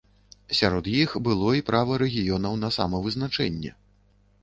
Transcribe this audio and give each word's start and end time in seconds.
Сярод 0.59 0.89
іх 1.01 1.13
было 1.27 1.53
і 1.59 1.65
права 1.69 2.01
рэгіёнаў 2.05 2.59
на 2.65 2.75
самавызначэнне. 2.81 3.71